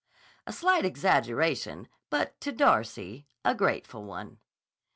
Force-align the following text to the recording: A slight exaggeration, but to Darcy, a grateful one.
A 0.47 0.51
slight 0.51 0.83
exaggeration, 0.83 1.87
but 2.09 2.41
to 2.41 2.51
Darcy, 2.51 3.27
a 3.45 3.53
grateful 3.53 4.03
one. 4.03 4.39